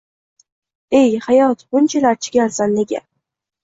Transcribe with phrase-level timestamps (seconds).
[1.01, 2.99] Ey hayot bunchalar chigalsan nega?